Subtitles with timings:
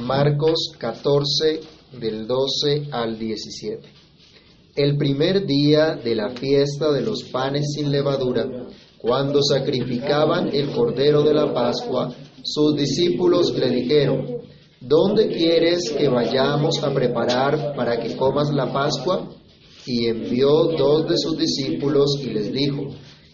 [0.00, 1.60] Marcos 14
[2.00, 3.88] del 12 al 17.
[4.76, 8.46] El primer día de la fiesta de los panes sin levadura,
[8.98, 14.26] cuando sacrificaban el cordero de la Pascua, sus discípulos le dijeron,
[14.80, 19.28] ¿dónde quieres que vayamos a preparar para que comas la Pascua?
[19.86, 22.88] Y envió dos de sus discípulos y les dijo,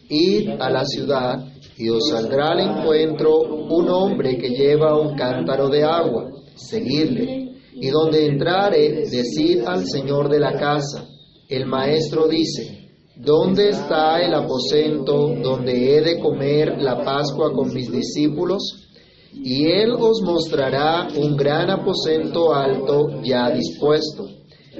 [0.08, 1.44] id a la ciudad
[1.76, 7.52] y os saldrá al encuentro un hombre que lleva un cántaro de agua, seguidle.
[7.74, 11.06] Y donde entrare, decid al Señor de la casa,
[11.48, 17.92] el maestro dice, ¿dónde está el aposento donde he de comer la Pascua con mis
[17.92, 18.88] discípulos?
[19.34, 24.26] Y él os mostrará un gran aposento alto ya dispuesto.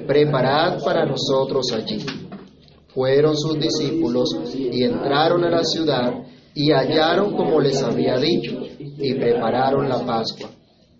[0.06, 1.98] Preparad para nosotros allí.
[2.88, 6.14] Fueron sus discípulos y entraron a la ciudad
[6.54, 10.55] y hallaron como les había dicho y prepararon la Pascua.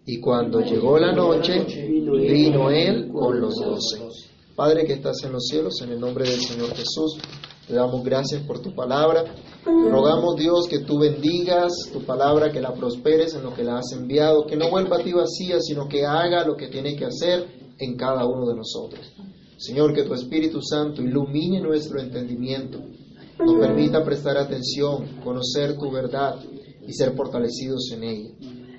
[0.06, 4.00] Y cuando llegó la noche, vino él con los doce.
[4.54, 7.18] Padre que estás en los cielos, en el nombre del Señor Jesús,
[7.66, 9.24] te damos gracias por tu palabra.
[9.64, 13.90] Rogamos Dios que tú bendigas tu palabra, que la prosperes en lo que la has
[13.92, 17.44] enviado, que no vuelva a ti vacía, sino que haga lo que tiene que hacer
[17.76, 19.12] en cada uno de nosotros.
[19.56, 22.78] Señor, que tu Espíritu Santo ilumine nuestro entendimiento,
[23.40, 26.38] nos permita prestar atención, conocer tu verdad
[26.86, 28.30] y ser fortalecidos en ella.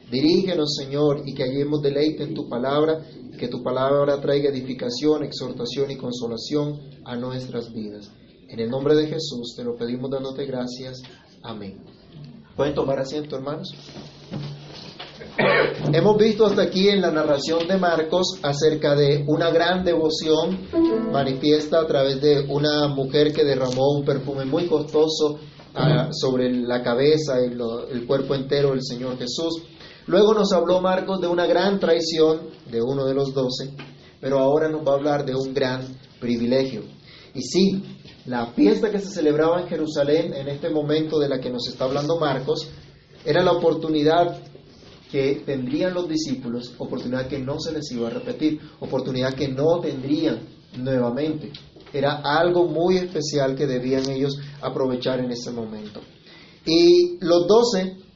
[0.10, 3.02] Dirígenos, Señor, y que hallemos deleite en tu palabra,
[3.38, 8.10] que tu palabra traiga edificación, exhortación y consolación a nuestras vidas.
[8.48, 11.02] En el nombre de Jesús te lo pedimos dándote gracias.
[11.44, 11.84] Amén.
[12.56, 13.74] ¿Pueden tomar asiento, hermanos?
[15.94, 20.68] Hemos visto hasta aquí en la narración de Marcos acerca de una gran devoción
[21.12, 25.40] manifiesta a través de una mujer que derramó un perfume muy costoso
[25.76, 27.52] ah, sobre la cabeza y
[27.92, 29.62] el cuerpo entero del Señor Jesús.
[30.08, 33.74] Luego nos habló Marcos de una gran traición de uno de los doce,
[34.22, 35.82] pero ahora nos va a hablar de un gran
[36.22, 36.84] privilegio.
[37.34, 37.84] Y sí,
[38.26, 41.84] la fiesta que se celebraba en Jerusalén en este momento de la que nos está
[41.84, 42.70] hablando Marcos
[43.26, 44.40] era la oportunidad
[45.12, 49.80] que tendrían los discípulos, oportunidad que no se les iba a repetir, oportunidad que no
[49.82, 50.40] tendrían
[50.78, 51.52] nuevamente.
[51.92, 56.00] Era algo muy especial que debían ellos aprovechar en ese momento.
[56.66, 58.07] Y los doce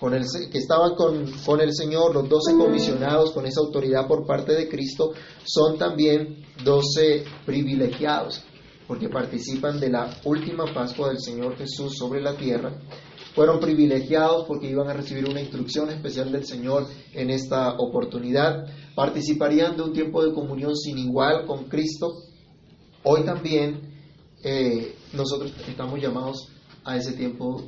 [0.00, 4.26] con el, que estaban con, con el Señor, los doce comisionados con esa autoridad por
[4.26, 5.12] parte de Cristo,
[5.44, 8.42] son también doce privilegiados,
[8.88, 12.72] porque participan de la última Pascua del Señor Jesús sobre la tierra
[13.34, 18.66] fueron privilegiados porque iban a recibir una instrucción especial del Señor en esta oportunidad.
[18.94, 22.08] Participarían de un tiempo de comunión sin igual con Cristo.
[23.04, 23.80] Hoy también
[24.42, 26.48] eh, nosotros estamos llamados
[26.84, 27.62] a ese tiempo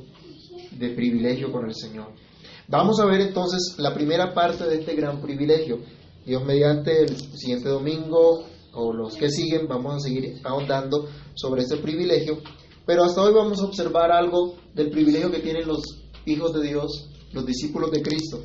[0.77, 2.07] de privilegio con el Señor.
[2.67, 5.79] Vamos a ver entonces la primera parte de este gran privilegio.
[6.25, 11.77] Dios mediante el siguiente domingo o los que siguen vamos a seguir ahondando sobre este
[11.77, 12.39] privilegio
[12.85, 15.81] pero hasta hoy vamos a observar algo del privilegio que tienen los
[16.25, 18.41] hijos de Dios, los discípulos de Cristo.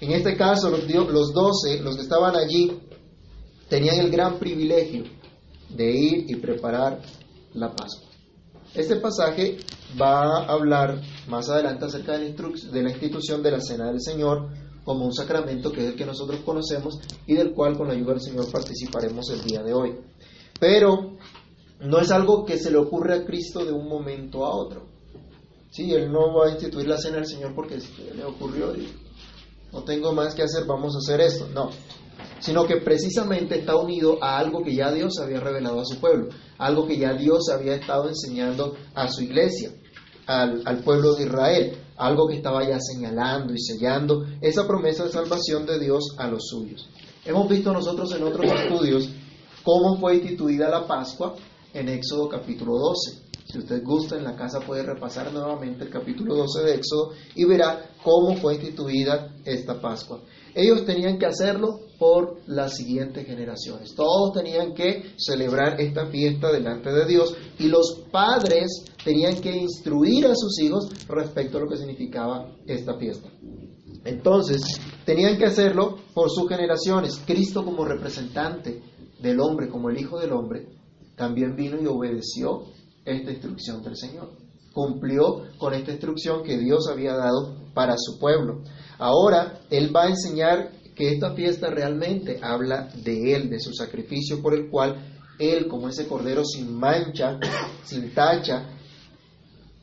[0.00, 2.72] En este caso, los, los doce, los que estaban allí,
[3.68, 5.04] tenían el gran privilegio
[5.68, 7.02] de ir y preparar
[7.52, 8.08] la Pascua.
[8.74, 9.58] Este pasaje
[10.00, 14.00] va a hablar más adelante acerca de la, de la institución de la Cena del
[14.00, 14.48] Señor
[14.84, 18.14] como un sacramento que es el que nosotros conocemos y del cual con la ayuda
[18.14, 19.94] del Señor participaremos el día de hoy.
[20.58, 21.16] Pero
[21.80, 24.86] no es algo que se le ocurre a Cristo de un momento a otro.
[25.70, 27.78] Sí, Él no va a instituir la cena del Señor porque
[28.14, 28.88] le ocurrió y
[29.72, 31.48] no tengo más que hacer, vamos a hacer esto.
[31.52, 31.70] No,
[32.40, 36.28] sino que precisamente está unido a algo que ya Dios había revelado a su pueblo,
[36.58, 39.72] algo que ya Dios había estado enseñando a su iglesia,
[40.26, 45.66] al, pueblo de Israel, algo que estaba ya señalando y sellando esa promesa de salvación
[45.66, 46.88] de Dios a los suyos.
[47.24, 49.08] Hemos visto nosotros en otros estudios
[49.62, 51.34] cómo fue instituida la Pascua
[51.72, 53.24] en Éxodo capítulo 12.
[53.46, 57.44] Si usted gusta, en la casa puede repasar nuevamente el capítulo 12 de Éxodo y
[57.44, 60.20] verá cómo fue instituida esta Pascua.
[60.54, 63.94] Ellos tenían que hacerlo por las siguientes generaciones.
[63.94, 70.26] Todos tenían que celebrar esta fiesta delante de Dios y los padres tenían que instruir
[70.26, 73.28] a sus hijos respecto a lo que significaba esta fiesta.
[74.04, 74.60] Entonces,
[75.04, 77.20] tenían que hacerlo por sus generaciones.
[77.26, 78.82] Cristo como representante
[79.20, 80.68] del hombre, como el Hijo del Hombre,
[81.16, 82.64] también vino y obedeció
[83.04, 84.30] esta instrucción del Señor.
[84.72, 88.62] Cumplió con esta instrucción que Dios había dado para su pueblo.
[88.98, 94.40] Ahora Él va a enseñar que esta fiesta realmente habla de Él, de su sacrificio
[94.40, 94.96] por el cual
[95.38, 97.38] Él, como ese cordero sin mancha,
[97.84, 98.66] sin tacha,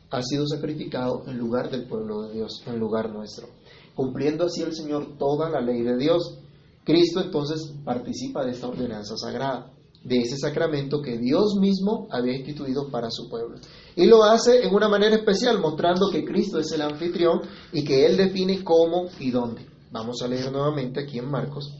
[0.09, 3.47] ha sido sacrificado en lugar del pueblo de Dios, en lugar nuestro,
[3.95, 6.37] cumpliendo así el Señor toda la ley de Dios.
[6.83, 9.71] Cristo entonces participa de esta ordenanza sagrada,
[10.03, 13.57] de ese sacramento que Dios mismo había instituido para su pueblo.
[13.95, 18.05] Y lo hace en una manera especial, mostrando que Cristo es el anfitrión y que
[18.05, 19.65] Él define cómo y dónde.
[19.91, 21.71] Vamos a leer nuevamente aquí en Marcos,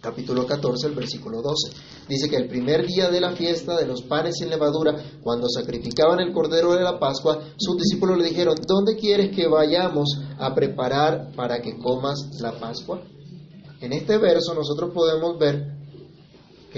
[0.00, 1.76] capítulo 14, el versículo 12.
[2.08, 6.20] Dice que el primer día de la fiesta de los panes sin levadura, cuando sacrificaban
[6.20, 11.32] el cordero de la Pascua, sus discípulos le dijeron, ¿dónde quieres que vayamos a preparar
[11.34, 13.00] para que comas la Pascua?
[13.80, 15.75] En este verso nosotros podemos ver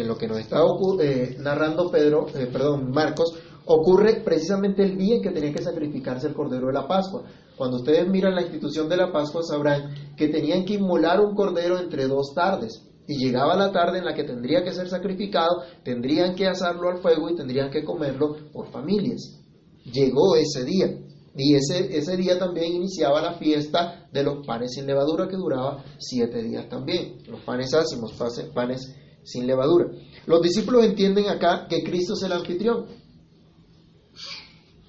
[0.00, 0.60] en lo que nos está
[1.00, 3.34] eh, narrando Pedro, eh, perdón, Marcos,
[3.66, 7.24] ocurre precisamente el día en que tenía que sacrificarse el cordero de la Pascua.
[7.56, 11.78] Cuando ustedes miran la institución de la Pascua sabrán que tenían que inmolar un cordero
[11.78, 12.84] entre dos tardes.
[13.06, 16.98] Y llegaba la tarde en la que tendría que ser sacrificado, tendrían que asarlo al
[16.98, 19.40] fuego y tendrían que comerlo por familias.
[19.84, 20.86] Llegó ese día.
[21.34, 25.84] Y ese, ese día también iniciaba la fiesta de los panes sin levadura que duraba
[25.98, 27.18] siete días también.
[27.28, 28.12] Los panes ácimos,
[28.52, 28.94] panes
[29.28, 29.90] sin levadura.
[30.26, 32.86] Los discípulos entienden acá que Cristo es el anfitrión.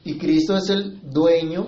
[0.04, 1.68] Y Cristo es el dueño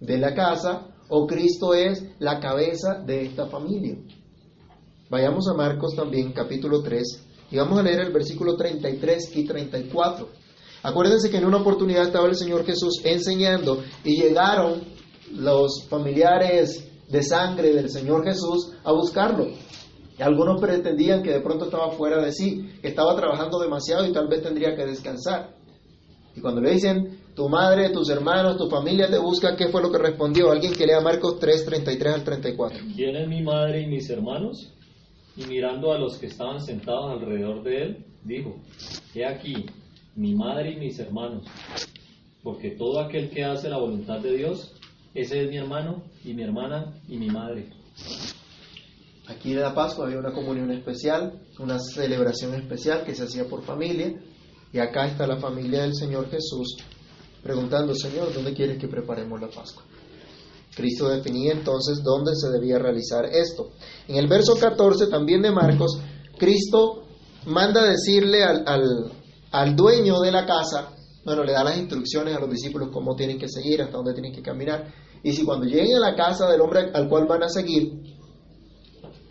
[0.00, 3.96] de la casa o Cristo es la cabeza de esta familia.
[5.08, 10.28] Vayamos a Marcos también, capítulo 3, y vamos a leer el versículo 33 y 34.
[10.82, 14.82] Acuérdense que en una oportunidad estaba el Señor Jesús enseñando y llegaron
[15.32, 19.46] los familiares de sangre del Señor Jesús a buscarlo.
[20.18, 24.28] Algunos pretendían que de pronto estaba fuera de sí, que estaba trabajando demasiado y tal
[24.28, 25.54] vez tendría que descansar.
[26.36, 29.90] Y cuando le dicen, tu madre, tus hermanos, tu familia te busca, ¿qué fue lo
[29.90, 30.50] que respondió?
[30.50, 32.78] Alguien que lea Marcos 3, 33 al 34.
[32.94, 34.72] ¿Quién es mi madre y mis hermanos?
[35.36, 38.56] Y mirando a los que estaban sentados alrededor de él, dijo,
[39.14, 39.66] he aquí,
[40.14, 41.44] mi madre y mis hermanos,
[42.42, 44.72] porque todo aquel que hace la voluntad de Dios,
[45.12, 47.66] ese es mi hermano y mi hermana y mi madre.
[49.26, 53.62] Aquí en la Pascua había una comunión especial, una celebración especial que se hacía por
[53.62, 54.12] familia,
[54.72, 56.76] y acá está la familia del Señor Jesús
[57.42, 59.84] preguntando, Señor, ¿dónde quieres que preparemos la Pascua?
[60.74, 63.70] Cristo definía entonces dónde se debía realizar esto.
[64.08, 66.00] En el verso 14 también de Marcos,
[66.38, 67.04] Cristo
[67.46, 68.64] manda decirle al,
[69.52, 70.90] al, dueño de la casa,
[71.24, 74.32] bueno, le da las instrucciones a los discípulos cómo tienen que seguir, hasta dónde tienen
[74.32, 74.92] que caminar.
[75.22, 77.92] Y si cuando lleguen a la casa del hombre al cual van a seguir,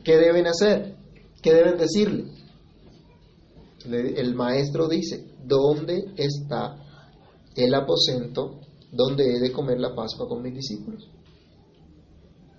[0.03, 0.95] ¿qué deben hacer?
[1.41, 2.25] ¿Qué deben decirle?
[3.85, 6.77] El maestro dice, ¿dónde está
[7.55, 8.59] el aposento
[8.91, 11.09] donde he de comer la Pascua con mis discípulos?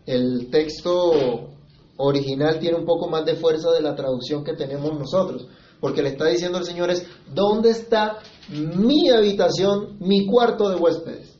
[0.07, 1.51] El texto
[1.97, 5.49] original tiene un poco más de fuerza de la traducción que tenemos nosotros,
[5.81, 8.19] porque le está diciendo el Señor es, ¿dónde está
[8.51, 11.39] mi habitación, mi cuarto de huéspedes?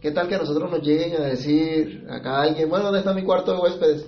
[0.00, 3.24] ¿Qué tal que a nosotros nos lleguen a decir acá alguien, bueno, ¿dónde está mi
[3.24, 4.06] cuarto de huéspedes?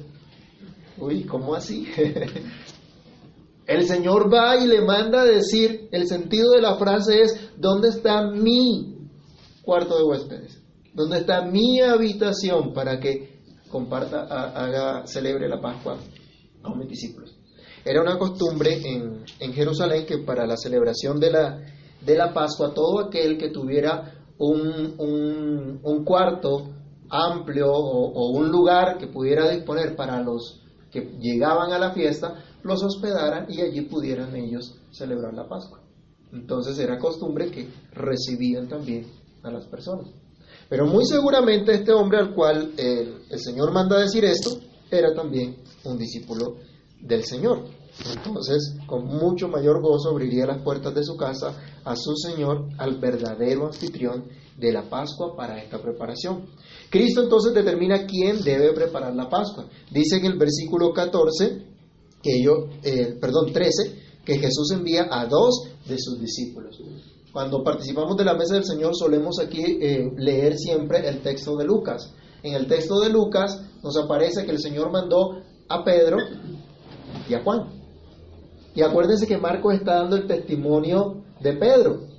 [0.99, 1.87] Uy, ¿cómo así?
[3.67, 7.89] El Señor va y le manda a decir, el sentido de la frase es, ¿dónde
[7.89, 9.09] está mi
[9.63, 10.61] cuarto de huéspedes?
[10.93, 13.41] ¿Dónde está mi habitación para que
[13.71, 15.97] comparta, haga, celebre la Pascua
[16.61, 17.39] con mis discípulos?
[17.85, 21.61] Era una costumbre en, en Jerusalén que para la celebración de la,
[22.05, 26.69] de la Pascua, todo aquel que tuviera un, un, un cuarto
[27.09, 30.62] amplio o, o un lugar que pudiera disponer para los
[30.93, 35.81] que llegaban a la fiesta, los hospedaran y allí pudieran ellos celebrar la Pascua.
[36.33, 39.07] Entonces era costumbre que recibían también
[39.43, 40.09] a las personas.
[40.69, 44.59] Pero muy seguramente este hombre al cual el, el Señor manda decir esto
[44.91, 46.57] era también un discípulo
[47.01, 47.65] del Señor.
[48.17, 52.99] Entonces, con mucho mayor gozo abriría las puertas de su casa a su Señor, al
[52.99, 54.25] verdadero anfitrión
[54.57, 56.47] de la Pascua para esta preparación.
[56.91, 59.67] Cristo entonces determina quién debe preparar la Pascua.
[59.91, 61.67] Dice en el versículo 14
[62.23, 66.81] que yo, eh, perdón, 13, que Jesús envía a dos de sus discípulos.
[67.33, 71.65] Cuando participamos de la mesa del Señor solemos aquí eh, leer siempre el texto de
[71.65, 72.13] Lucas.
[72.43, 76.19] En el texto de Lucas nos aparece que el Señor mandó a Pedro
[77.29, 77.83] y a Juan.
[78.75, 82.12] Y acuérdense que Marcos está dando el testimonio de Pedro.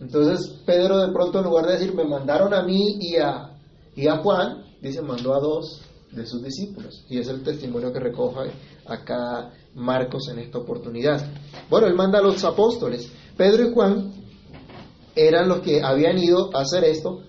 [0.00, 3.50] Entonces Pedro de pronto en lugar de decir me mandaron a mí y a,
[3.94, 7.04] y a Juan, dice mandó a dos de sus discípulos.
[7.08, 8.50] Y es el testimonio que recoge
[8.86, 11.24] acá Marcos en esta oportunidad.
[11.68, 13.10] Bueno, él manda a los apóstoles.
[13.36, 14.12] Pedro y Juan
[15.14, 17.22] eran los que habían ido a hacer esto.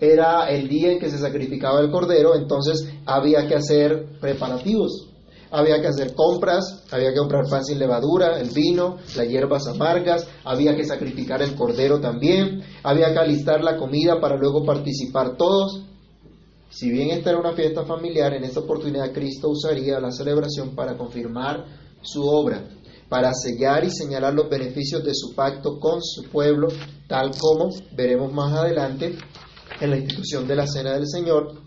[0.00, 5.13] Era el día en que se sacrificaba el cordero, entonces había que hacer preparativos.
[5.56, 10.26] Había que hacer compras, había que comprar pan sin levadura, el vino, las hierbas amargas,
[10.42, 15.84] había que sacrificar el cordero también, había que alistar la comida para luego participar todos.
[16.70, 20.96] Si bien esta era una fiesta familiar, en esta oportunidad Cristo usaría la celebración para
[20.96, 21.64] confirmar
[22.02, 22.64] su obra,
[23.08, 26.66] para sellar y señalar los beneficios de su pacto con su pueblo,
[27.06, 29.16] tal como veremos más adelante
[29.80, 31.63] en la institución de la Cena del Señor.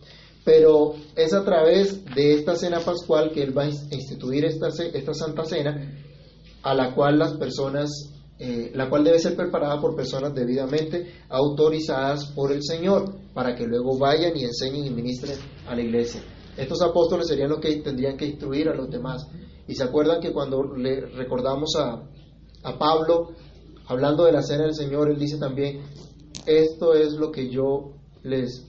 [0.48, 5.14] Pero es a través de esta cena pascual que Él va a instituir esta, esta
[5.14, 5.92] Santa Cena,
[6.64, 7.90] a la cual las personas
[8.40, 13.68] eh, la cual debe ser preparada por personas debidamente autorizadas por el Señor, para que
[13.68, 15.38] luego vayan y enseñen y ministren
[15.68, 16.24] a la iglesia.
[16.56, 19.28] Estos apóstoles serían los que tendrían que instruir a los demás.
[19.68, 22.08] Y se acuerdan que cuando le recordamos a,
[22.64, 23.32] a Pablo,
[23.86, 25.82] hablando de la cena del Señor, él dice también,
[26.46, 27.97] esto es lo que yo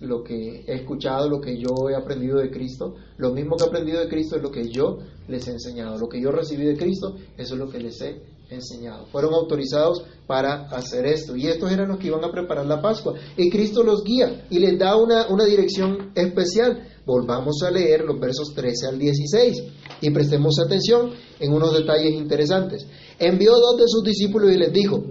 [0.01, 3.69] lo que he escuchado, lo que yo he aprendido de Cristo, lo mismo que he
[3.69, 4.99] aprendido de Cristo es lo que yo
[5.29, 8.23] les he enseñado, lo que yo recibí de Cristo, eso es lo que les he
[8.51, 9.07] enseñado.
[9.07, 11.37] Fueron autorizados para hacer esto.
[11.37, 13.15] Y estos eran los que iban a preparar la Pascua.
[13.37, 16.89] Y Cristo los guía y les da una, una dirección especial.
[17.05, 19.63] Volvamos a leer los versos 13 al 16
[20.01, 21.11] y prestemos atención
[21.41, 22.87] en unos detalles interesantes.
[23.19, 25.03] Envió dos de sus discípulos y les dijo,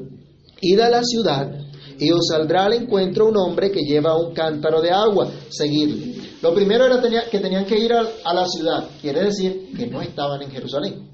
[0.61, 1.66] id a la ciudad
[1.99, 6.15] y os saldrá al encuentro un hombre que lleva un cántaro de agua, seguidle.
[6.41, 10.41] Lo primero era que tenían que ir a la ciudad, quiere decir que no estaban
[10.41, 11.07] en Jerusalén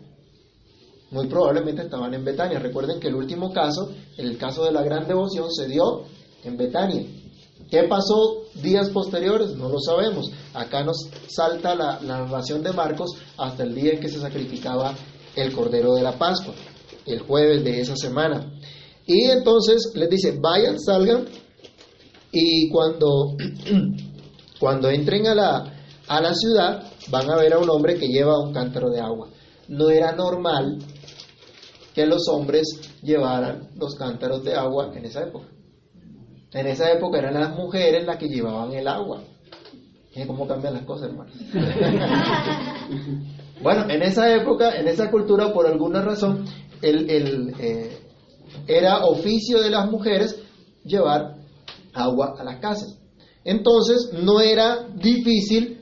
[1.13, 2.59] muy probablemente estaban en Betania.
[2.59, 6.05] Recuerden que el último caso, el caso de la gran devoción, se dio
[6.43, 7.05] en Betania.
[7.69, 9.55] ¿Qué pasó días posteriores?
[9.55, 10.31] No lo sabemos.
[10.53, 14.95] Acá nos salta la, narración de Marcos hasta el día en que se sacrificaba
[15.35, 16.53] el Cordero de la Pascua,
[17.05, 18.51] el jueves de esa semana.
[19.05, 21.25] Y entonces les dice, vayan, salgan,
[22.31, 23.35] y cuando,
[24.59, 25.73] cuando entren a la,
[26.07, 29.29] a la ciudad, van a ver a un hombre que lleva un cántaro de agua.
[29.67, 30.79] No era normal
[31.93, 32.65] que los hombres
[33.01, 35.47] llevaran los cántaros de agua en esa época.
[36.53, 39.21] En esa época eran las mujeres las que llevaban el agua.
[40.27, 41.31] cómo cambian las cosas, hermano?
[43.61, 46.45] bueno, en esa época, en esa cultura, por alguna razón,
[46.81, 48.02] el, eh,
[48.67, 50.39] era oficio de las mujeres
[50.83, 51.35] llevar
[51.93, 52.97] agua a las casas.
[53.43, 55.81] Entonces, no era difícil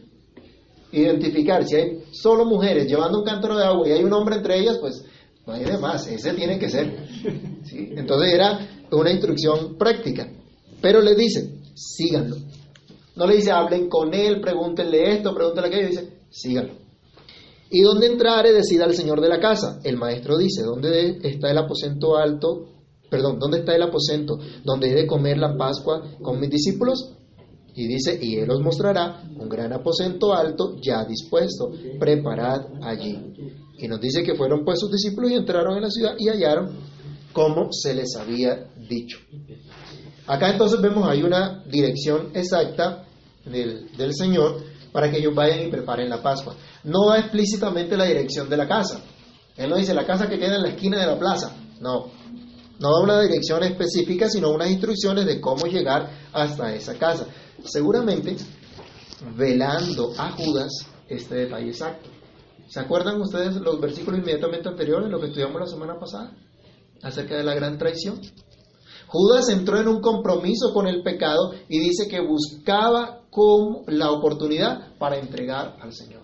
[0.91, 4.59] identificar si hay solo mujeres llevando un cántaro de agua y hay un hombre entre
[4.59, 5.05] ellas, pues
[5.45, 7.07] no hay de más, ese tiene que ser.
[7.71, 10.27] Entonces era una instrucción práctica.
[10.81, 12.37] Pero le dice, síganlo.
[13.15, 16.73] No le dice, hablen con él, pregúntenle esto, pregúntenle aquello, dice, síganlo.
[17.71, 19.79] Y donde entrare, decida el señor de la casa.
[19.83, 22.67] El maestro dice, ¿dónde está el aposento alto?
[23.09, 27.13] Perdón, ¿dónde está el aposento donde he de comer la Pascua con mis discípulos?
[27.73, 33.17] Y dice, y él os mostrará un gran aposento alto ya dispuesto, preparad allí.
[33.77, 36.71] Y nos dice que fueron pues sus discípulos y entraron en la ciudad y hallaron
[37.31, 39.17] como se les había dicho.
[40.27, 43.05] Acá entonces vemos hay una dirección exacta
[43.45, 46.55] del, del Señor para que ellos vayan y preparen la Pascua.
[46.83, 49.01] No va explícitamente la dirección de la casa.
[49.55, 51.55] Él no dice la casa que queda en la esquina de la plaza.
[51.79, 52.07] No.
[52.79, 57.27] No da una dirección específica, sino unas instrucciones de cómo llegar hasta esa casa.
[57.63, 58.37] Seguramente
[59.35, 60.71] velando a Judas
[61.07, 62.09] este detalle exacto.
[62.67, 66.31] ¿Se acuerdan ustedes los versículos inmediatamente anteriores, lo que estudiamos la semana pasada,
[67.03, 68.19] acerca de la gran traición?
[69.11, 73.23] Judas entró en un compromiso con el pecado y dice que buscaba
[73.87, 76.21] la oportunidad para entregar al Señor.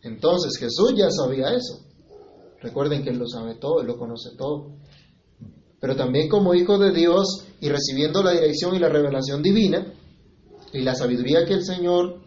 [0.00, 1.78] Entonces Jesús ya sabía eso.
[2.62, 4.76] Recuerden que Él lo sabe todo, Él lo conoce todo.
[5.78, 9.92] Pero también como hijo de Dios y recibiendo la dirección y la revelación divina
[10.72, 12.22] y la sabiduría que el Señor,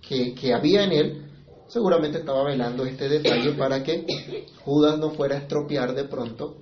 [0.00, 1.30] que, que había en Él,
[1.66, 4.06] seguramente estaba velando este detalle para que
[4.64, 6.58] Judas no fuera a estropear de pronto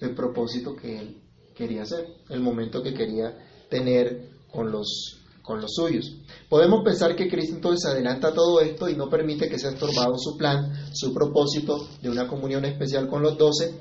[0.00, 1.29] el propósito que él
[1.60, 3.36] quería hacer, el momento que quería
[3.68, 6.16] tener con los, con los suyos.
[6.48, 10.38] Podemos pensar que Cristo entonces adelanta todo esto y no permite que sea estorbado su
[10.38, 13.74] plan, su propósito de una comunión especial con los doce,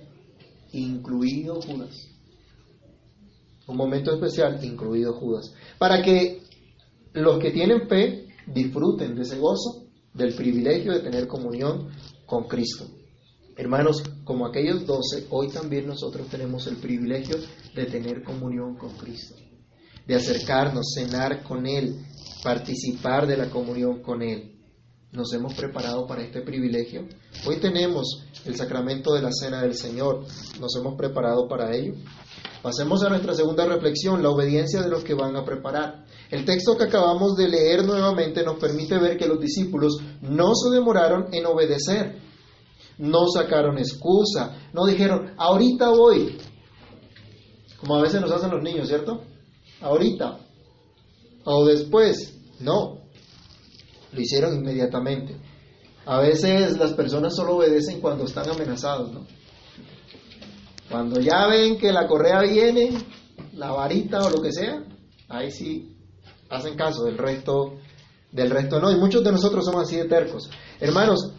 [0.74, 1.95] incluido Judas.
[3.65, 6.43] Un momento especial, incluido Judas, para que
[7.13, 11.88] los que tienen fe disfruten de ese gozo del privilegio de tener comunión
[12.25, 12.98] con Cristo.
[13.59, 17.35] Hermanos, como aquellos doce, hoy también nosotros tenemos el privilegio
[17.75, 19.35] de tener comunión con Cristo,
[20.07, 21.97] de acercarnos, cenar con Él,
[22.41, 24.55] participar de la comunión con Él.
[25.11, 27.05] ¿Nos hemos preparado para este privilegio?
[27.45, 30.23] Hoy tenemos el sacramento de la Cena del Señor.
[30.61, 31.95] ¿Nos hemos preparado para ello?
[32.61, 36.05] Pasemos a nuestra segunda reflexión, la obediencia de los que van a preparar.
[36.31, 40.73] El texto que acabamos de leer nuevamente nos permite ver que los discípulos no se
[40.73, 42.28] demoraron en obedecer,
[42.99, 46.37] no sacaron excusa, no dijeron, ahorita voy,
[47.79, 49.23] como a veces nos hacen los niños, ¿cierto?
[49.81, 50.37] Ahorita,
[51.45, 52.99] o después, No,
[54.11, 55.37] lo hicieron inmediatamente.
[56.05, 59.25] A veces las personas solo obedecen cuando están amenazados, ¿no?
[60.89, 62.97] Cuando ya ven que la correa viene,
[63.53, 64.83] la varita o lo que sea,
[65.29, 65.95] ahí sí
[66.49, 67.75] hacen caso, del resto,
[68.31, 68.91] del resto no.
[68.91, 70.49] Y muchos de nosotros somos así de tercos.
[70.79, 71.31] Hermanos,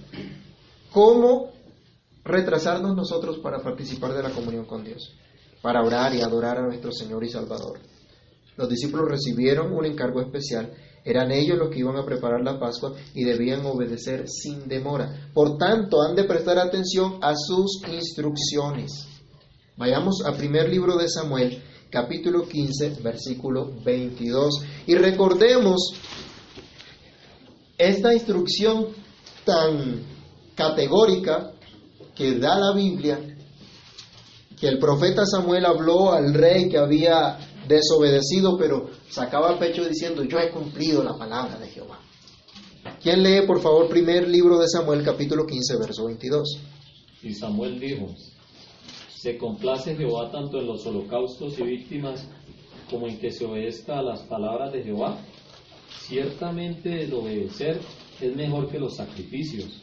[0.93, 1.51] ¿cómo
[2.25, 5.15] retrasarnos nosotros para participar de la comunión con Dios?
[5.63, 7.79] Para orar y adorar a nuestro Señor y Salvador.
[8.57, 10.73] Los discípulos recibieron un encargo especial.
[11.05, 15.31] Eran ellos los que iban a preparar la Pascua y debían obedecer sin demora.
[15.33, 19.07] Por tanto, han de prestar atención a sus instrucciones.
[19.77, 24.63] Vayamos al primer libro de Samuel, capítulo 15, versículo 22.
[24.87, 25.95] Y recordemos
[27.79, 28.89] esta instrucción
[29.47, 30.20] tan
[30.55, 31.53] categórica
[32.15, 33.19] que da la Biblia,
[34.59, 40.39] que el profeta Samuel habló al rey que había desobedecido, pero sacaba pecho diciendo, yo
[40.39, 41.99] he cumplido la palabra de Jehová.
[43.03, 46.59] ¿Quién lee, por favor, primer libro de Samuel, capítulo 15, verso 22?
[47.23, 48.15] Y Samuel dijo,
[49.15, 52.27] se complace Jehová tanto en los holocaustos y víctimas
[52.91, 55.19] como en que se obedezca a las palabras de Jehová.
[56.01, 57.81] Ciertamente el obedecer
[58.21, 59.83] es mejor que los sacrificios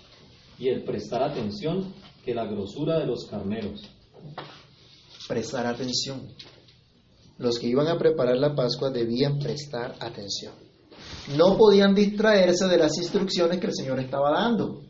[0.60, 3.82] y el prestar atención que la grosura de los carneros.
[5.28, 6.22] Prestar atención.
[7.38, 10.54] Los que iban a preparar la Pascua debían prestar atención.
[11.38, 14.82] No podían distraerse de las instrucciones que el Señor estaba dando.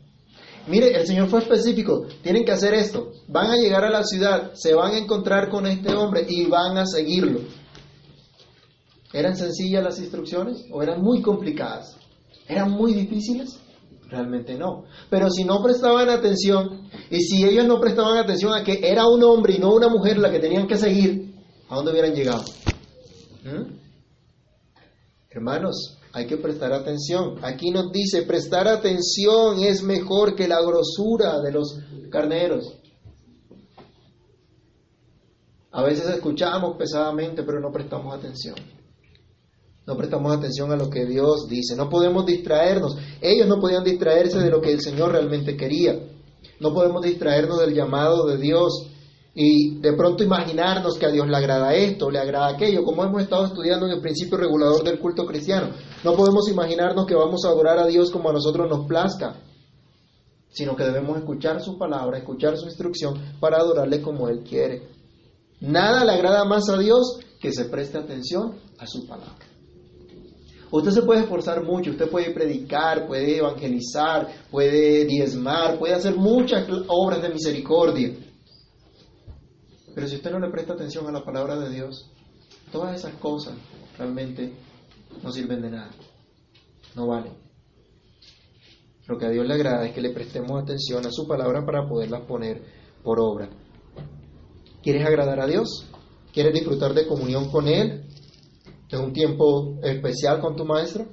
[0.66, 4.52] Mire, el Señor fue específico, tienen que hacer esto, van a llegar a la ciudad,
[4.54, 7.40] se van a encontrar con este hombre y van a seguirlo.
[9.12, 11.96] ¿Eran sencillas las instrucciones o eran muy complicadas?
[12.46, 13.58] ¿Eran muy difíciles?
[14.08, 14.84] Realmente no.
[15.10, 19.22] Pero si no prestaban atención y si ellos no prestaban atención a que era un
[19.22, 21.34] hombre y no una mujer la que tenían que seguir,
[21.68, 22.44] ¿a dónde hubieran llegado?
[23.44, 23.78] ¿Mm?
[25.30, 27.38] Hermanos, hay que prestar atención.
[27.42, 31.78] Aquí nos dice, prestar atención es mejor que la grosura de los
[32.10, 32.74] carneros.
[35.70, 38.56] A veces escuchamos pesadamente, pero no prestamos atención.
[39.88, 41.74] No prestamos atención a lo que Dios dice.
[41.74, 42.98] No podemos distraernos.
[43.22, 45.98] Ellos no podían distraerse de lo que el Señor realmente quería.
[46.60, 48.86] No podemos distraernos del llamado de Dios
[49.34, 53.22] y de pronto imaginarnos que a Dios le agrada esto, le agrada aquello, como hemos
[53.22, 55.70] estado estudiando en el principio regulador del culto cristiano.
[56.04, 59.36] No podemos imaginarnos que vamos a adorar a Dios como a nosotros nos plazca,
[60.50, 64.86] sino que debemos escuchar su palabra, escuchar su instrucción para adorarle como Él quiere.
[65.62, 69.47] Nada le agrada más a Dios que se preste atención a su palabra.
[70.70, 76.68] Usted se puede esforzar mucho, usted puede predicar, puede evangelizar, puede diezmar, puede hacer muchas
[76.88, 78.12] obras de misericordia.
[79.94, 82.10] Pero si usted no le presta atención a la palabra de Dios,
[82.70, 83.54] todas esas cosas
[83.96, 84.52] realmente
[85.22, 85.90] no sirven de nada.
[86.94, 87.32] No valen.
[89.06, 91.88] Lo que a Dios le agrada es que le prestemos atención a su palabra para
[91.88, 92.62] poderlas poner
[93.02, 93.48] por obra.
[94.82, 95.86] ¿Quieres agradar a Dios?
[96.32, 98.07] ¿Quieres disfrutar de comunión con Él?
[98.90, 101.06] ¿De un tiempo especial con tu maestro?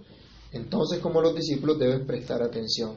[0.51, 2.95] Entonces, como los discípulos, debes prestar atención.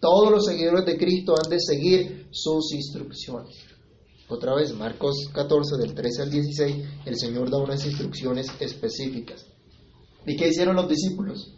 [0.00, 3.56] Todos los seguidores de Cristo han de seguir sus instrucciones.
[4.28, 9.46] Otra vez, Marcos 14, del 13 al 16, el Señor da unas instrucciones específicas.
[10.26, 11.54] ¿Y qué hicieron los discípulos?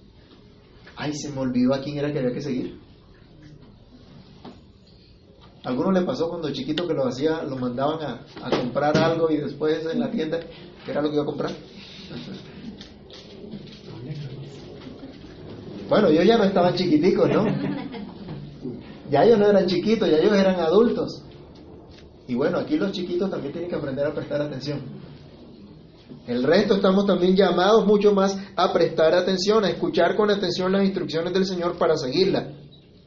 [0.96, 2.80] Ay, se me olvidó a quién era que había que seguir.
[5.64, 9.30] ¿A alguno le pasó cuando chiquito que lo hacía, lo mandaban a, a comprar algo
[9.30, 10.40] y después en la tienda,
[10.84, 11.52] ¿qué era lo que iba a comprar?
[15.92, 17.44] Bueno, yo ya no estaban chiquiticos, ¿no?
[19.10, 21.22] Ya ellos no eran chiquitos, ya ellos eran adultos.
[22.26, 24.80] Y bueno, aquí los chiquitos también tienen que aprender a prestar atención.
[26.26, 30.82] El resto estamos también llamados mucho más a prestar atención, a escuchar con atención las
[30.82, 32.54] instrucciones del Señor para seguirlas.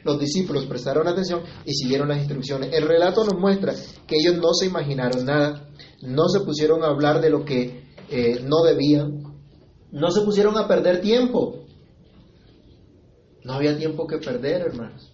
[0.03, 2.71] Los discípulos prestaron atención y siguieron las instrucciones.
[2.71, 3.73] El relato nos muestra
[4.05, 5.69] que ellos no se imaginaron nada,
[6.03, 9.23] no se pusieron a hablar de lo que eh, no debían,
[9.91, 11.64] no se pusieron a perder tiempo.
[13.45, 15.11] No había tiempo que perder, hermanos.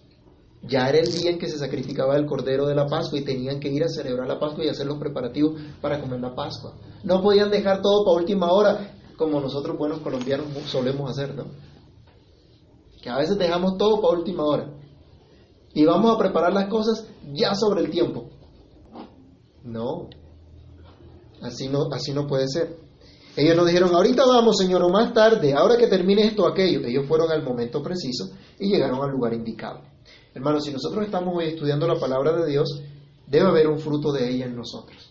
[0.62, 3.60] Ya era el día en que se sacrificaba el cordero de la Pascua y tenían
[3.60, 6.74] que ir a celebrar la Pascua y hacer los preparativos para comer la Pascua.
[7.04, 11.44] No podían dejar todo para última hora, como nosotros buenos colombianos solemos hacer, ¿no?
[13.02, 14.72] Que a veces dejamos todo para última hora.
[15.74, 18.30] Y vamos a preparar las cosas ya sobre el tiempo.
[19.62, 20.08] No.
[21.42, 22.78] Así no, así no puede ser.
[23.34, 26.86] Ellos nos dijeron, ahorita vamos, Señor, o más tarde, ahora que termine esto aquello.
[26.86, 29.80] Ellos fueron al momento preciso y llegaron al lugar indicado.
[30.34, 32.82] Hermanos, si nosotros estamos hoy estudiando la palabra de Dios,
[33.26, 35.08] debe haber un fruto de ella en nosotros.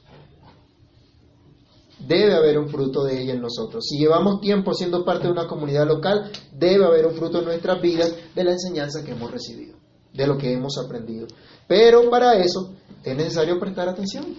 [2.07, 3.85] debe haber un fruto de ella en nosotros.
[3.87, 7.79] Si llevamos tiempo siendo parte de una comunidad local, debe haber un fruto en nuestras
[7.79, 9.77] vidas de la enseñanza que hemos recibido,
[10.11, 11.27] de lo que hemos aprendido.
[11.67, 14.35] Pero para eso es necesario prestar atención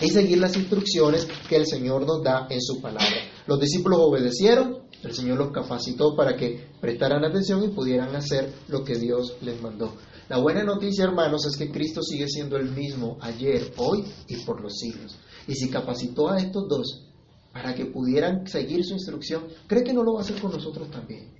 [0.00, 3.16] y seguir las instrucciones que el Señor nos da en su palabra.
[3.46, 8.84] Los discípulos obedecieron, el Señor los capacitó para que prestaran atención y pudieran hacer lo
[8.84, 9.94] que Dios les mandó.
[10.28, 14.60] La buena noticia, hermanos, es que Cristo sigue siendo el mismo ayer, hoy y por
[14.60, 15.18] los siglos.
[15.48, 17.06] Y si capacitó a estos dos
[17.52, 20.88] para que pudieran seguir su instrucción, ¿cree que no lo va a hacer con nosotros
[20.90, 21.34] también?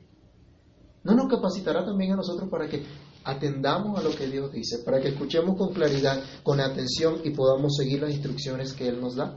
[1.04, 2.82] ¿No nos capacitará también a nosotros para que
[3.24, 7.76] atendamos a lo que Dios dice, para que escuchemos con claridad, con atención y podamos
[7.76, 9.36] seguir las instrucciones que Él nos da?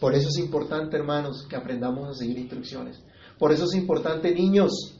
[0.00, 3.00] Por eso es importante, hermanos, que aprendamos a seguir instrucciones.
[3.38, 4.98] Por eso es importante, niños,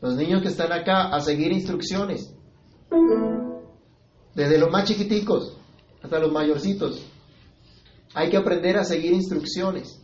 [0.00, 2.32] los niños que están acá, a seguir instrucciones.
[4.34, 5.56] Desde los más chiquiticos
[6.02, 7.02] hasta los mayorcitos.
[8.14, 10.00] Hay que aprender a seguir instrucciones.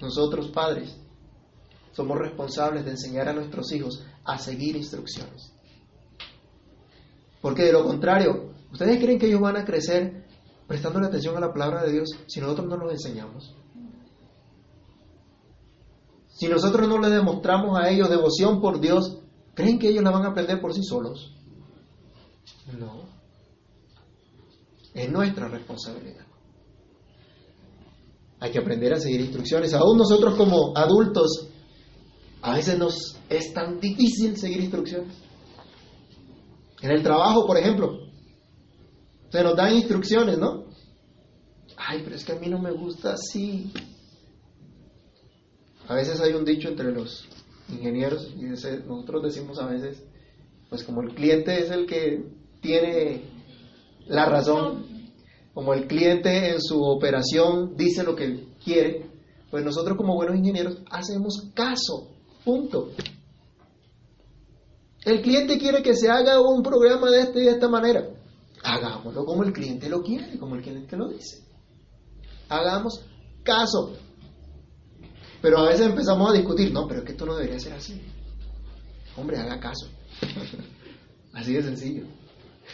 [0.00, 0.96] Nosotros, padres,
[1.92, 5.52] somos responsables de enseñar a nuestros hijos a seguir instrucciones.
[7.40, 10.26] Porque de lo contrario, ¿ustedes creen que ellos van a crecer
[10.66, 13.54] prestando atención a la palabra de Dios si nosotros no los enseñamos?
[16.28, 19.20] Si nosotros no les demostramos a ellos devoción por Dios,
[19.54, 21.34] ¿creen que ellos la van a aprender por sí solos?
[22.78, 23.04] No.
[24.92, 26.26] Es nuestra responsabilidad.
[28.40, 29.72] Hay que aprender a seguir instrucciones.
[29.72, 31.48] Aún nosotros como adultos
[32.42, 35.14] a veces nos es tan difícil seguir instrucciones.
[36.82, 38.06] En el trabajo, por ejemplo,
[39.30, 40.66] se nos dan instrucciones, ¿no?
[41.76, 43.72] Ay, pero es que a mí no me gusta así.
[45.88, 47.28] A veces hay un dicho entre los
[47.68, 50.04] ingenieros y nosotros decimos a veces,
[50.68, 52.24] pues como el cliente es el que
[52.60, 53.22] tiene
[54.06, 54.84] la razón,
[55.54, 59.10] como el cliente en su operación dice lo que quiere,
[59.50, 62.15] pues nosotros como buenos ingenieros hacemos caso
[62.46, 62.92] Punto.
[65.04, 68.08] El cliente quiere que se haga un programa de esta y de esta manera.
[68.62, 71.42] Hagámoslo como el cliente lo quiere, como el cliente lo dice.
[72.48, 73.04] Hagamos
[73.42, 73.94] caso.
[75.42, 78.00] Pero a veces empezamos a discutir, no, pero es que esto no debería ser así.
[79.16, 79.88] Hombre, haga caso.
[81.32, 82.04] así de sencillo.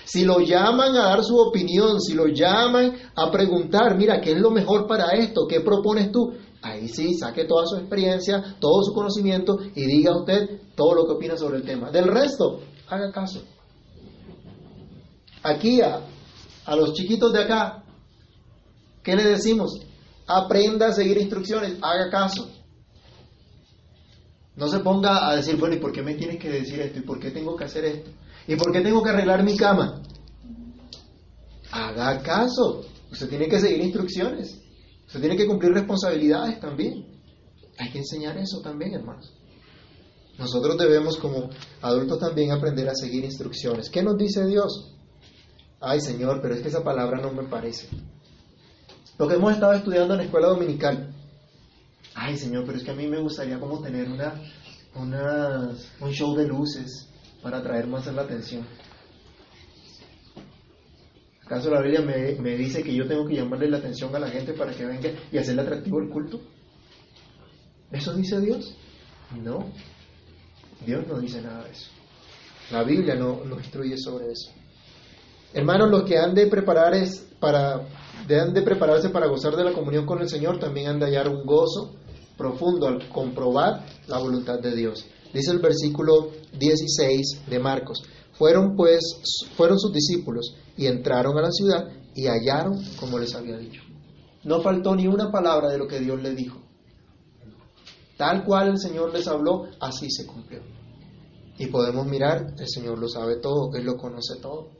[0.04, 4.38] Si lo llaman a dar su opinión, si lo llaman a preguntar, mira, ¿qué es
[4.38, 5.46] lo mejor para esto?
[5.48, 6.34] ¿Qué propones tú?
[6.62, 11.12] Ahí sí, saque toda su experiencia, todo su conocimiento y diga usted todo lo que
[11.12, 11.90] opina sobre el tema.
[11.90, 13.42] Del resto, haga caso.
[15.42, 16.00] Aquí a,
[16.64, 17.82] a los chiquitos de acá,
[19.02, 19.80] ¿qué le decimos?
[20.26, 22.48] Aprenda a seguir instrucciones, haga caso.
[24.54, 27.00] No se ponga a decir, bueno, ¿y por qué me tienes que decir esto?
[27.00, 28.10] ¿Y por qué tengo que hacer esto?
[28.46, 30.00] ¿Y por qué tengo que arreglar mi cama?
[31.72, 32.84] Haga caso.
[33.10, 34.60] Usted tiene que seguir instrucciones.
[35.12, 37.06] Se tiene que cumplir responsabilidades también.
[37.78, 39.30] Hay que enseñar eso también, hermanos.
[40.38, 41.50] Nosotros debemos como
[41.82, 43.90] adultos también aprender a seguir instrucciones.
[43.90, 44.96] ¿Qué nos dice Dios?
[45.80, 47.88] Ay Señor, pero es que esa palabra no me parece.
[49.18, 51.14] Lo que hemos estado estudiando en la escuela dominical.
[52.14, 54.40] Ay Señor, pero es que a mí me gustaría como tener una,
[54.94, 57.08] una un show de luces
[57.42, 58.66] para atraer más la atención.
[61.44, 64.52] ¿Acaso la Biblia me, dice que yo tengo que llamarle la atención a la gente
[64.52, 66.40] para que venga y hacerle atractivo el culto?
[67.90, 68.74] ¿Eso dice Dios?
[69.42, 69.66] No.
[70.86, 71.90] Dios no dice nada de eso.
[72.70, 74.50] La Biblia no, no instruye sobre eso.
[75.52, 77.86] Hermanos, los que han de preparar es para
[78.30, 81.28] han de prepararse para gozar de la comunión con el Señor, también han de hallar
[81.28, 81.96] un gozo
[82.38, 85.04] profundo al comprobar la voluntad de Dios.
[85.34, 88.02] Dice el versículo 16 de Marcos.
[88.32, 89.00] Fueron pues,
[89.56, 93.82] fueron sus discípulos y entraron a la ciudad y hallaron como les había dicho.
[94.44, 96.58] No faltó ni una palabra de lo que Dios les dijo.
[98.16, 100.60] Tal cual el Señor les habló, así se cumplió.
[101.58, 104.70] Y podemos mirar, el Señor lo sabe todo, Él lo conoce todo.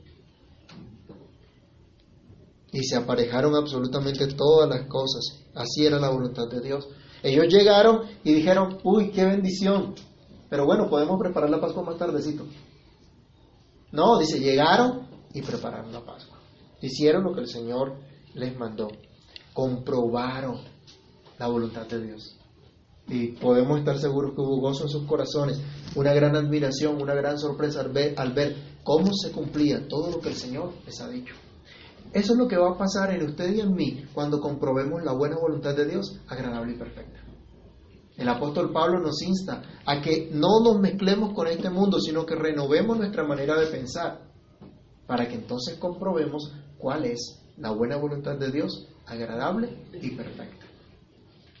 [2.71, 5.23] Y se aparejaron absolutamente todas las cosas.
[5.53, 6.87] Así era la voluntad de Dios.
[7.21, 9.93] Ellos llegaron y dijeron, uy, qué bendición.
[10.49, 12.45] Pero bueno, podemos preparar la Pascua más tardecito.
[13.91, 16.37] No, dice, llegaron y prepararon la Pascua.
[16.81, 17.95] Hicieron lo que el Señor
[18.33, 18.87] les mandó.
[19.53, 20.61] Comprobaron
[21.39, 22.37] la voluntad de Dios.
[23.07, 25.61] Y podemos estar seguros que hubo gozo en sus corazones,
[25.95, 30.35] una gran admiración, una gran sorpresa al ver, cómo se cumplía todo lo que el
[30.35, 31.35] Señor les ha dicho.
[32.13, 35.13] Eso es lo que va a pasar en usted y en mí cuando comprobemos la
[35.13, 37.19] buena voluntad de Dios, agradable y perfecta.
[38.15, 42.35] El apóstol Pablo nos insta a que no nos mezclemos con este mundo, sino que
[42.35, 44.32] renovemos nuestra manera de pensar,
[45.07, 49.69] para que entonces comprobemos cuál es la buena voluntad de Dios, agradable
[50.01, 50.65] y perfecta.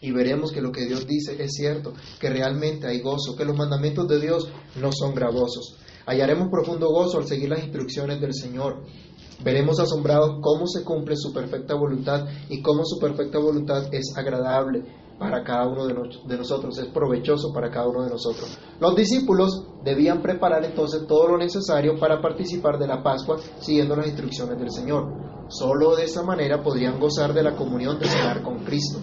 [0.01, 3.55] Y veremos que lo que Dios dice es cierto, que realmente hay gozo, que los
[3.55, 5.77] mandamientos de Dios no son gravosos.
[6.05, 8.83] Hallaremos profundo gozo al seguir las instrucciones del Señor.
[9.43, 14.83] Veremos asombrados cómo se cumple su perfecta voluntad y cómo su perfecta voluntad es agradable
[15.17, 18.57] para cada uno de, nosotros, es provechoso para cada uno de nosotros.
[18.79, 24.07] Los discípulos debían preparar entonces todo lo necesario para participar de la Pascua siguiendo las
[24.07, 25.45] instrucciones del Señor.
[25.49, 28.99] Solo de esa manera podrían gozar de la comunión de cenar con Cristo.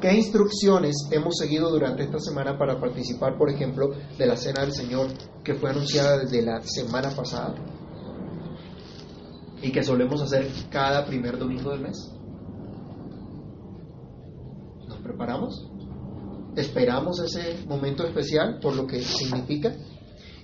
[0.00, 4.72] ¿Qué instrucciones hemos seguido durante esta semana para participar, por ejemplo, de la Cena del
[4.72, 5.06] Señor
[5.42, 7.54] que fue anunciada desde la semana pasada?
[9.62, 12.14] Y que solemos hacer cada primer domingo del mes
[15.04, 15.70] preparamos,
[16.56, 19.76] esperamos ese momento especial por lo que significa.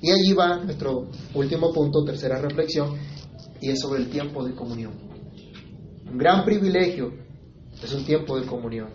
[0.02, 2.96] Y allí va nuestro último punto, tercera reflexión,
[3.60, 4.92] y es sobre el tiempo de comunión.
[6.10, 7.12] Un gran privilegio
[7.82, 8.90] es un tiempo de comunión,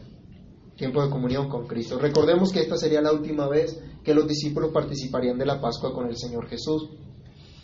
[0.76, 2.00] tiempo de comunión con Cristo.
[2.00, 6.08] Recordemos que esta sería la última vez que los discípulos participarían de la Pascua con
[6.08, 6.90] el Señor Jesús,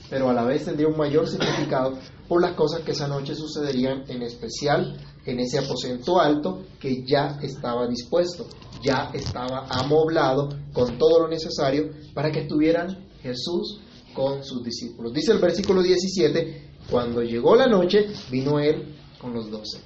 [0.10, 4.04] pero a la vez tendría un mayor significado por las cosas que esa noche sucederían,
[4.08, 8.48] en especial en ese aposento alto que ya estaba dispuesto,
[8.84, 13.80] ya estaba amoblado con todo lo necesario para que estuvieran Jesús
[14.14, 15.14] con sus discípulos.
[15.14, 19.80] Dice el versículo 17, cuando llegó la noche, vino él con los doce.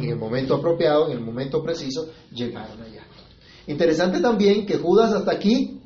[0.00, 3.06] Y en el momento apropiado, en el momento preciso, llegaron allá.
[3.68, 5.80] Interesante también que Judas hasta aquí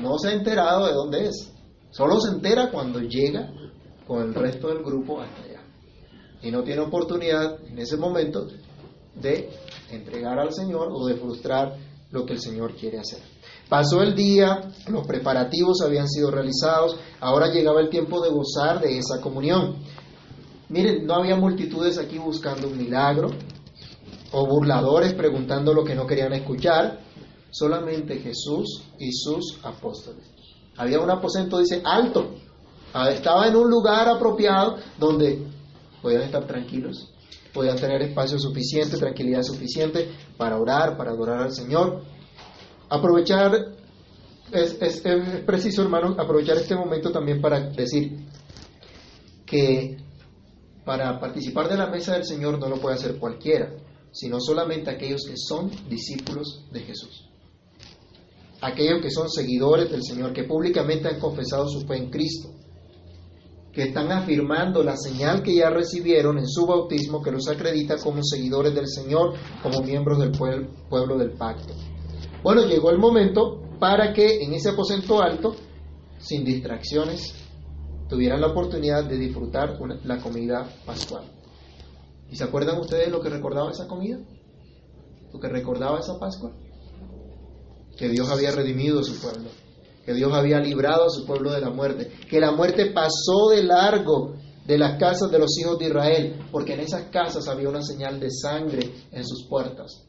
[0.00, 1.52] no se ha enterado de dónde es.
[1.90, 3.52] Solo se entera cuando llega
[4.06, 5.51] con el resto del grupo hasta allá
[6.42, 8.46] y no tiene oportunidad en ese momento
[9.14, 9.50] de
[9.90, 11.76] entregar al Señor o de frustrar
[12.10, 13.20] lo que el Señor quiere hacer.
[13.68, 18.98] Pasó el día, los preparativos habían sido realizados, ahora llegaba el tiempo de gozar de
[18.98, 19.76] esa comunión.
[20.68, 23.30] Miren, no había multitudes aquí buscando un milagro
[24.32, 27.00] o burladores preguntando lo que no querían escuchar,
[27.50, 30.24] solamente Jesús y sus apóstoles.
[30.76, 32.34] Había un aposento, dice, alto.
[33.10, 35.46] Estaba en un lugar apropiado donde
[36.02, 37.08] podían estar tranquilos,
[37.54, 42.02] podían tener espacio suficiente, tranquilidad suficiente para orar, para adorar al Señor.
[42.88, 43.52] Aprovechar,
[44.50, 45.02] es, es,
[45.46, 48.26] preciso hermano, aprovechar este momento también para decir
[49.46, 49.96] que
[50.84, 53.72] para participar de la mesa del Señor no lo puede hacer cualquiera,
[54.10, 57.28] sino solamente aquellos que son discípulos de Jesús.
[58.60, 62.61] Aquellos que son seguidores del Señor, que públicamente han confesado su fe en Cristo
[63.72, 68.22] que están afirmando la señal que ya recibieron en su bautismo que los acredita como
[68.22, 71.72] seguidores del Señor, como miembros del pueblo del pacto.
[72.42, 75.56] Bueno, llegó el momento para que en ese aposento alto,
[76.18, 77.34] sin distracciones,
[78.08, 81.24] tuvieran la oportunidad de disfrutar la comida pascual.
[82.30, 84.18] ¿Y se acuerdan ustedes lo que recordaba esa comida?
[85.32, 86.52] ¿Lo que recordaba esa Pascua?
[87.96, 89.48] Que Dios había redimido a su pueblo
[90.04, 93.62] que Dios había librado a su pueblo de la muerte, que la muerte pasó de
[93.62, 94.34] largo
[94.66, 98.20] de las casas de los hijos de Israel, porque en esas casas había una señal
[98.20, 100.04] de sangre en sus puertas.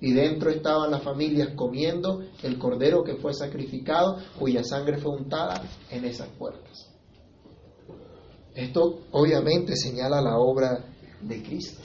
[0.00, 5.62] Y dentro estaban las familias comiendo el cordero que fue sacrificado, cuya sangre fue untada
[5.90, 6.90] en esas puertas.
[8.54, 10.84] Esto obviamente señala la obra
[11.20, 11.80] de Cristo.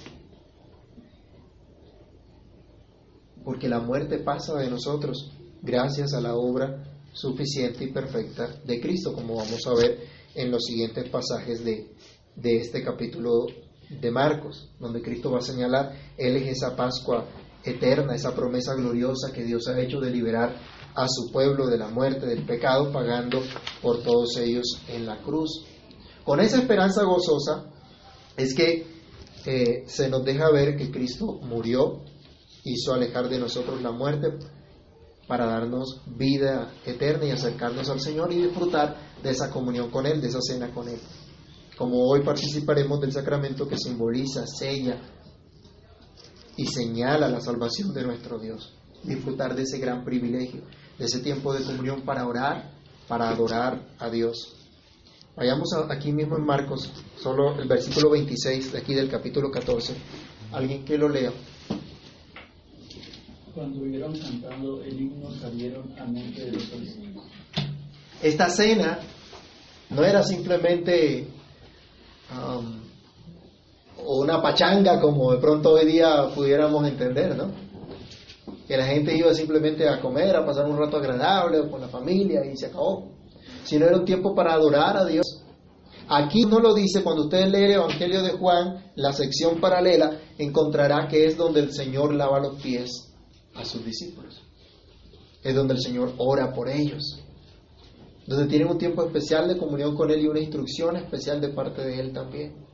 [3.44, 5.32] Porque la muerte pasa de nosotros
[5.62, 10.00] gracias a la obra suficiente y perfecta de Cristo, como vamos a ver
[10.36, 11.93] en los siguientes pasajes de,
[12.36, 13.48] de este capítulo
[13.89, 17.26] de Marcos, donde Cristo va a señalar, Él es esa Pascua
[17.63, 20.56] eterna, esa promesa gloriosa que Dios ha hecho de liberar
[20.95, 23.41] a su pueblo de la muerte, del pecado, pagando
[23.82, 25.65] por todos ellos en la cruz.
[26.24, 27.65] Con esa esperanza gozosa
[28.38, 28.86] es que
[29.45, 32.04] eh, se nos deja ver que Cristo murió,
[32.63, 34.34] hizo alejar de nosotros la muerte
[35.30, 40.20] para darnos vida eterna y acercarnos al Señor y disfrutar de esa comunión con Él,
[40.20, 41.00] de esa cena con Él.
[41.78, 45.00] Como hoy participaremos del sacramento que simboliza, sella
[46.58, 48.74] y señala la salvación de nuestro Dios.
[49.04, 50.63] Disfrutar de ese gran privilegio,
[50.98, 52.72] de ese tiempo de comunión para orar,
[53.08, 54.56] para adorar a Dios.
[55.36, 59.96] Vayamos aquí mismo en Marcos, solo el versículo 26 de aquí del capítulo 14.
[60.54, 61.32] Alguien que lo lea.
[63.60, 66.63] Cuando hubieron cantado el himno salieron a de los.
[68.24, 69.00] Esta cena
[69.89, 71.28] no era simplemente
[72.32, 72.80] um,
[74.08, 77.52] una pachanga como de pronto hoy día pudiéramos entender, ¿no?
[78.65, 82.45] Que la gente iba simplemente a comer, a pasar un rato agradable con la familia
[82.45, 83.12] y se acabó.
[83.65, 85.43] Sino era un tiempo para adorar a Dios,
[86.12, 91.08] Aquí no lo dice, cuando usted lee el Evangelio de Juan, la sección paralela, encontrará
[91.08, 93.09] que es donde el Señor lava los pies
[93.56, 94.42] a sus discípulos.
[95.44, 97.20] Es donde el Señor ora por ellos.
[98.28, 101.82] Donde tienen un tiempo especial de comunión con Él y una instrucción especial de parte
[101.82, 102.68] de Él también.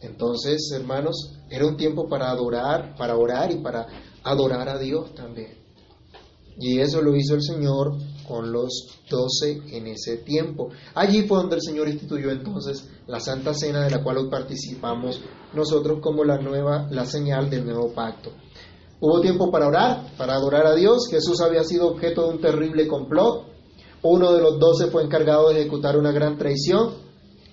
[0.00, 3.86] Entonces, hermanos, era un tiempo para adorar, para orar y para
[4.22, 5.58] adorar a Dios también.
[6.58, 10.70] Y eso lo hizo el Señor con los doce en ese tiempo.
[10.94, 15.20] Allí fue donde el Señor instituyó entonces la Santa Cena de la cual hoy participamos
[15.54, 18.30] nosotros como la nueva, la señal del nuevo pacto.
[19.02, 21.08] Hubo tiempo para orar, para adorar a Dios.
[21.10, 23.46] Jesús había sido objeto de un terrible complot.
[24.02, 26.94] Uno de los doce fue encargado de ejecutar una gran traición,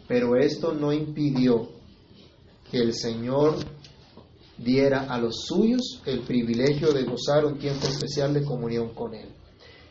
[0.08, 1.70] pero esto no impidió
[2.70, 3.56] que el Señor
[4.58, 9.30] diera a los suyos el privilegio de gozar un tiempo especial de comunión con Él.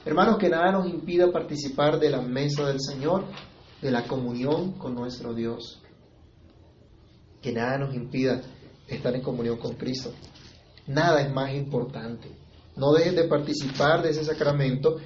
[0.05, 3.25] Hermanos, que nada nos impida participar de la mesa del Señor,
[3.81, 5.81] de la comunión con nuestro Dios.
[7.41, 8.43] Que nada nos impida
[8.89, 10.13] estar en comunión con Cristo.
[10.87, 12.29] Nada es más importante.
[12.77, 14.97] No dejes de participar de ese sacramento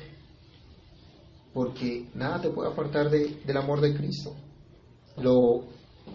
[1.52, 4.34] porque nada te puede apartar del amor de Cristo.
[5.16, 5.64] Lo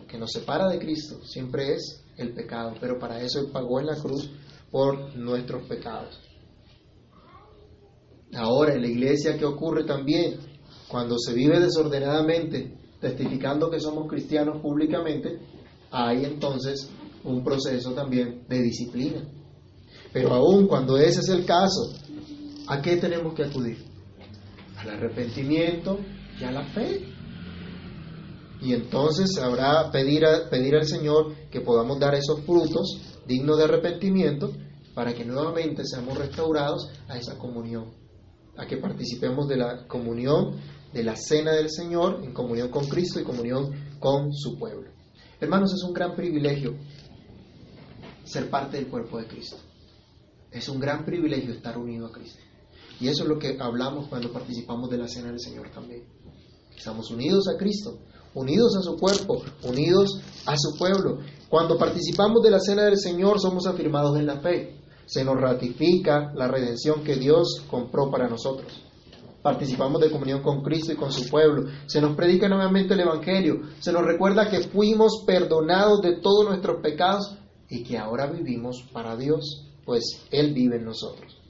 [0.08, 3.88] que nos separa de Cristo siempre es el pecado, pero para eso Él pagó en
[3.88, 4.30] la cruz
[4.72, 6.20] por nuestros pecados.
[8.34, 10.40] Ahora, en la iglesia, ¿qué ocurre también?
[10.88, 15.40] Cuando se vive desordenadamente, testificando que somos cristianos públicamente,
[15.92, 16.90] hay entonces
[17.24, 19.22] un proceso también de disciplina.
[20.16, 21.92] Pero aún cuando ese es el caso,
[22.70, 23.84] ¿a qué tenemos que acudir?
[24.78, 26.00] Al arrepentimiento
[26.40, 27.02] y a la fe.
[28.62, 32.98] Y entonces habrá pedir, pedir al Señor que podamos dar esos frutos
[33.28, 34.54] dignos de arrepentimiento
[34.94, 37.92] para que nuevamente seamos restaurados a esa comunión,
[38.56, 40.62] a que participemos de la comunión,
[40.94, 44.92] de la cena del Señor, en comunión con Cristo y comunión con su pueblo.
[45.42, 46.74] Hermanos, es un gran privilegio
[48.24, 49.58] ser parte del cuerpo de Cristo.
[50.56, 52.40] Es un gran privilegio estar unido a Cristo.
[53.02, 56.06] Y eso es lo que hablamos cuando participamos de la cena del Señor también.
[56.74, 58.00] Estamos unidos a Cristo,
[58.34, 61.20] unidos a su cuerpo, unidos a su pueblo.
[61.50, 64.80] Cuando participamos de la cena del Señor somos afirmados en la fe.
[65.06, 68.82] Se nos ratifica la redención que Dios compró para nosotros.
[69.42, 71.70] Participamos de comunión con Cristo y con su pueblo.
[71.86, 73.60] Se nos predica nuevamente el Evangelio.
[73.80, 77.38] Se nos recuerda que fuimos perdonados de todos nuestros pecados
[77.70, 81.42] y que ahora vivimos para Dios, pues Él vive en nosotros.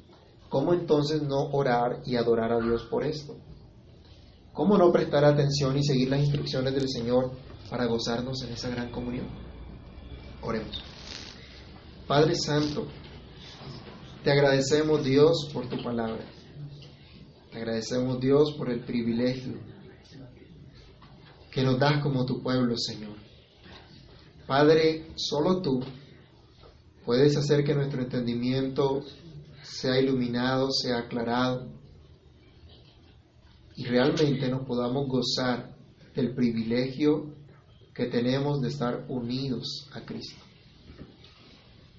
[0.50, 3.36] ¿Cómo entonces no orar y adorar a Dios por esto?
[4.54, 7.32] ¿Cómo no prestar atención y seguir las instrucciones del Señor
[7.70, 9.28] para gozarnos en esa gran comunión?
[10.42, 10.84] Oremos.
[12.08, 12.86] Padre Santo,
[14.24, 16.24] te agradecemos Dios por tu palabra.
[17.52, 19.54] Te agradecemos Dios por el privilegio
[21.52, 23.16] que nos das como tu pueblo, Señor.
[24.46, 25.80] Padre, solo tú
[27.06, 29.04] puedes hacer que nuestro entendimiento
[29.62, 31.68] sea iluminado, sea aclarado
[33.76, 35.76] y realmente nos podamos gozar
[36.16, 37.36] del privilegio
[37.94, 40.42] que tenemos de estar unidos a Cristo.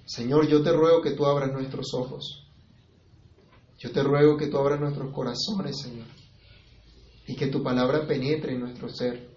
[0.05, 2.47] Señor, yo te ruego que tú abras nuestros ojos.
[3.77, 6.07] Yo te ruego que tú abras nuestros corazones, Señor,
[7.27, 9.35] y que tu palabra penetre en nuestro ser.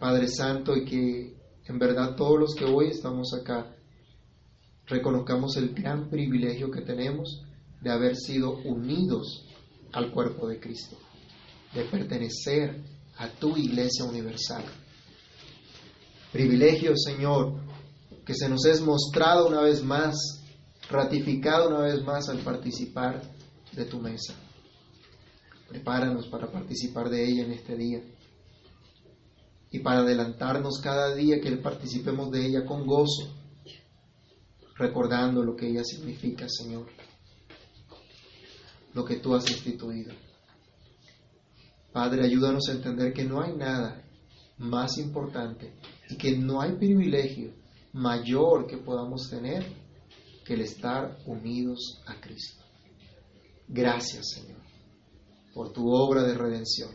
[0.00, 3.77] Padre Santo, y que en verdad todos los que hoy estamos acá
[4.88, 7.42] reconozcamos el gran privilegio que tenemos
[7.80, 9.46] de haber sido unidos
[9.92, 10.96] al cuerpo de Cristo,
[11.74, 12.82] de pertenecer
[13.16, 14.64] a tu iglesia universal.
[16.32, 17.60] Privilegio, Señor,
[18.24, 20.14] que se nos es mostrado una vez más,
[20.90, 23.22] ratificado una vez más al participar
[23.72, 24.34] de tu mesa.
[25.68, 28.02] Prepáranos para participar de ella en este día
[29.70, 33.34] y para adelantarnos cada día que participemos de ella con gozo,
[34.78, 36.86] recordando lo que ella significa, Señor
[38.98, 40.12] lo que tú has instituido.
[41.92, 44.04] Padre, ayúdanos a entender que no hay nada
[44.58, 45.72] más importante
[46.10, 47.52] y que no hay privilegio
[47.92, 49.64] mayor que podamos tener
[50.44, 52.64] que el estar unidos a Cristo.
[53.68, 54.62] Gracias, Señor,
[55.54, 56.90] por tu obra de redención,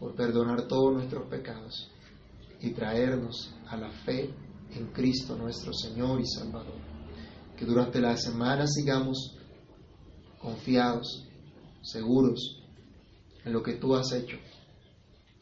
[0.00, 1.90] por perdonar todos nuestros pecados
[2.60, 4.30] y traernos a la fe
[4.72, 6.83] en Cristo nuestro Señor y Salvador.
[7.56, 9.36] Que durante la semana sigamos
[10.40, 11.26] confiados,
[11.82, 12.62] seguros
[13.44, 14.36] en lo que tú has hecho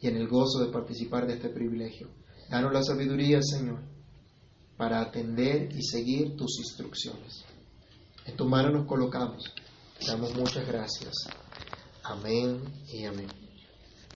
[0.01, 2.09] y en el gozo de participar de este privilegio.
[2.51, 3.81] Danos la sabiduría, Señor,
[4.77, 7.45] para atender y seguir tus instrucciones.
[8.27, 9.45] En tu mano nos colocamos.
[10.07, 11.15] Damos muchas gracias.
[12.03, 13.42] Amén y amén.